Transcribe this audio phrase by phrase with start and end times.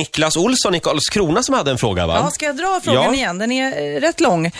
[0.00, 2.20] Niklas Olsson i Karlskrona som hade en fråga va?
[2.24, 3.14] Ja, ska jag dra frågan Ja.
[3.14, 3.38] igen?
[3.38, 4.46] Den är eh, rätt lång.
[4.46, 4.52] Eh,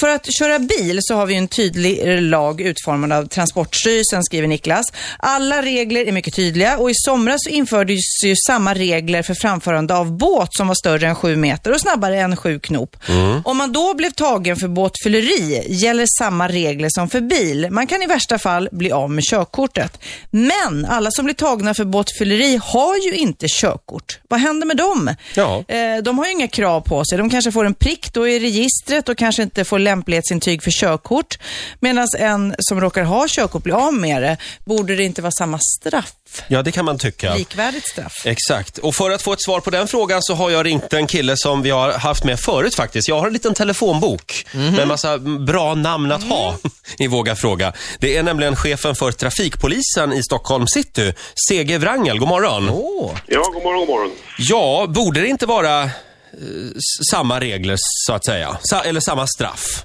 [0.00, 4.86] för att köra bil så har vi en tydlig lag utformad av Transportstyrelsen, skriver Niklas.
[5.18, 9.94] Alla regler är mycket tydliga och i somras så infördes ju samma regler för framförande
[9.94, 12.96] av båt som var större än sju meter och snabbare än sju knop.
[13.44, 17.68] Om man då blev tagen för båtfylleri gäller samma regler som för bil.
[17.70, 19.98] Man kan i värsta fall bli av med körkortet.
[20.30, 24.18] Men alla som blir tagna för båtfylleri har ju inte körkort.
[24.32, 25.14] Vad händer med dem?
[25.34, 25.64] Ja.
[25.68, 27.18] Eh, de har ju inga krav på sig.
[27.18, 31.38] De kanske får en prick då i registret och kanske inte får lämplighetsintyg för körkort.
[31.80, 34.36] Medan en som råkar ha körkort blir av med det.
[34.64, 36.14] Borde det inte vara samma straff?
[36.48, 37.34] Ja, det kan man tycka.
[37.34, 38.12] Likvärdigt straff?
[38.24, 38.78] Exakt.
[38.78, 41.36] Och för att få ett svar på den frågan så har jag ringt en kille
[41.36, 43.08] som vi har haft med förut faktiskt.
[43.08, 46.56] Jag har en liten telefonbok med en massa bra namn att ha
[46.98, 47.72] i Våga Fråga.
[47.98, 51.14] Det är nämligen chefen för trafikpolisen i Stockholm city,
[51.48, 52.18] CG Wrangel.
[52.18, 52.66] God morgon.
[53.26, 54.10] Ja, god morgon, god morgon.
[54.38, 55.90] Ja, borde det inte vara eh,
[57.10, 58.56] samma regler så att säga?
[58.62, 59.84] Sa- eller samma straff?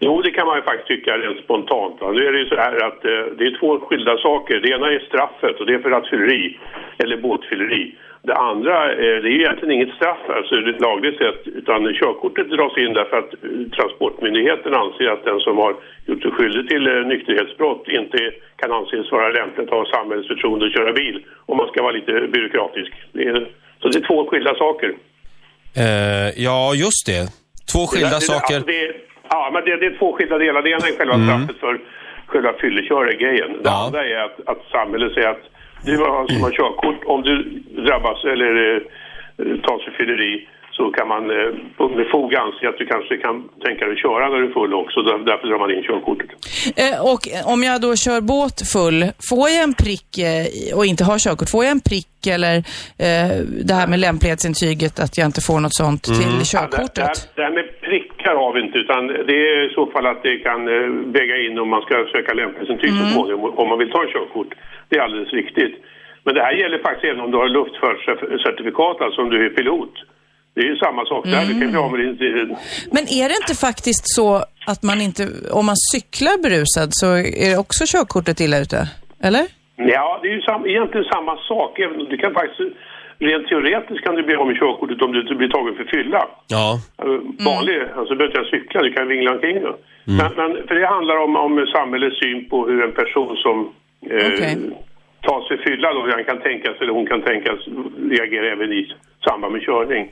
[0.00, 2.00] Jo det kan man ju faktiskt tycka rent spontant.
[2.00, 2.12] Va?
[2.12, 4.60] Nu är det ju så här att eh, det är två skilda saker.
[4.60, 6.58] Det ena är straffet och det är för rattfylleri
[6.98, 7.94] eller båtfylleri.
[8.22, 10.54] Det andra, eh, det är ju egentligen inget straff alltså
[10.88, 15.72] lagligt sett utan körkortet dras in därför att eh, Transportmyndigheten anser att den som har
[16.06, 18.18] gjort sig skyldig till eh, nykterhetsbrott inte
[18.60, 21.92] kan anses vara lämplig att ha samhällets förtroende att köra bil om man ska vara
[21.92, 22.92] lite byråkratisk.
[23.12, 23.48] Det är,
[23.80, 24.90] så det är två skilda saker.
[25.82, 27.22] Eh, ja, just det.
[27.72, 28.54] Två skilda det, det, saker.
[28.54, 28.77] Alltså det,
[29.58, 30.62] men det, det är två skilda delar.
[30.62, 31.74] Det ena är själva straffet för
[32.26, 33.50] själva fylleköre-grejen.
[33.52, 33.84] Det Ja.
[33.86, 35.44] andra är att, att samhället säger att
[35.84, 37.34] du har- som har körkort, om du
[37.86, 38.80] drabbas eller eh,
[39.66, 41.50] tas för fylleri så kan man eh,
[41.96, 45.02] med fog anse att du kanske kan tänka dig köra när du är full också.
[45.02, 46.30] Där, därför drar man in körkortet.
[46.76, 51.04] Eh, och om jag då kör båt full, får jag en prick eh, och inte
[51.04, 52.56] har körkort, får jag en prick eller
[53.06, 53.30] eh,
[53.68, 56.94] det här med lämplighetsintyget att jag inte får något sånt till Ja, det, körkortet?
[56.94, 57.64] det, här- det här med
[58.28, 61.36] prickar har vi inte utan det är i så fall att det kan eh, väga
[61.36, 64.54] in om man ska söka lämplighetsintyg så småningom om man vill ta körkort.
[64.88, 65.74] Det är alldeles riktigt.
[66.24, 69.94] Men det här gäller faktiskt även om du har luftfartscertifikat, alltså om du är pilot.
[70.54, 71.46] Det är ju samma sak där.
[71.46, 72.56] Du kan bli av med din...
[72.96, 74.28] Men är det inte faktiskt så
[74.66, 75.22] att man inte,
[75.52, 77.06] om man cyklar berusad så
[77.44, 78.78] är det också körkortet illa ute?
[79.22, 79.44] Eller?
[79.76, 81.72] Ja, det är ju sam, egentligen samma sak.
[82.10, 82.60] Du kan faktiskt,
[83.20, 86.22] rent teoretiskt kan du bli av med körkortet om du blir tagen för fylla.
[86.48, 86.80] Ja.
[87.02, 87.18] Eh,
[87.48, 89.72] Vanlig, alltså du behöver inte cykla, du kan vingla omkring då.
[90.18, 93.56] Men, men, för det handlar om, om samhällets syn på hur en person som
[94.10, 94.56] eh, Okej.
[95.26, 97.58] tas för fylla då, hur han kan tänkas eller hon kan tänkas
[98.16, 98.82] reagera även i
[99.26, 100.04] samband med körning.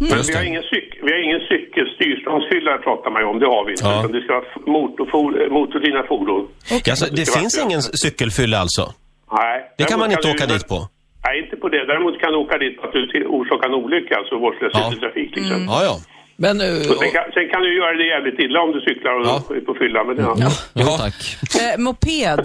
[0.00, 0.48] Men Just vi har det.
[0.48, 3.84] ingen, cyk, vi har ingen cykel, styrstångsfylla pratar man ju om, det har vi inte.
[3.84, 3.98] Ja.
[3.98, 4.44] Utan det ska vara
[5.58, 6.48] motordrivna fordon.
[6.86, 8.84] Ja, så det ska finns ingen cykelfylla alltså?
[9.32, 9.56] Nej.
[9.78, 10.78] Det kan man inte du- åka dit på?
[11.64, 11.82] På det.
[11.92, 13.00] Däremot kan du åka dit på att du
[13.38, 14.92] orsakar en olycka, alltså vårdslöshet Ja.
[14.96, 15.66] i trafik till exempel.
[15.74, 15.94] Ja, ja.
[16.44, 16.54] Men,
[16.90, 19.36] Och Sen, kan, sen kan du göra det jävligt illa om du cyklar och Ja.
[19.56, 20.04] är på fylla.
[20.04, 20.34] Men ja.
[20.44, 20.96] ja, Ja.
[21.04, 21.18] tack.
[21.62, 22.42] Eh, moped,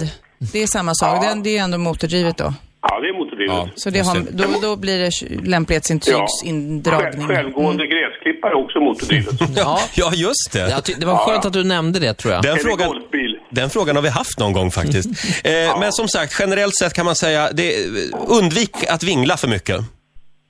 [0.53, 1.13] det är samma sak.
[1.23, 1.27] Ja.
[1.29, 2.53] Den, det är ändå motordrivet då.
[2.81, 3.55] ja, det är motordrivet.
[3.55, 3.69] Ja.
[3.75, 4.43] Så det har, det.
[4.43, 5.11] då, då blir det
[5.49, 7.27] lämplighetsintygsindragning.
[7.27, 9.33] Själv, självgående gräsklippare är också motordrivet.
[9.55, 9.79] Ja.
[9.95, 10.81] Ja, just det.
[10.85, 12.43] Ty- det var skönt att du nämnde det, tror jag.
[12.43, 13.18] Den frågan, golfbil.
[13.49, 15.09] Den frågan har vi haft någon gång faktiskt.
[15.43, 17.85] Eh, Men som sagt, generellt sett kan man säga, det,
[18.27, 19.81] undvik att vingla för mycket.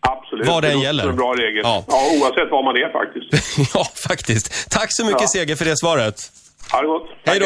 [0.07, 0.47] Absolut.
[0.47, 1.03] Vad det låter gäller.
[1.03, 1.61] som En bra regel.
[1.63, 1.83] Ja.
[1.87, 2.01] Ja.
[2.21, 3.71] oavsett var man är faktiskt.
[3.73, 4.69] ja, faktiskt.
[4.69, 5.27] Tack så mycket Ja.
[5.27, 6.31] Seger för det svaret.
[6.71, 7.09] Ha det gott.
[7.25, 7.45] Hej då.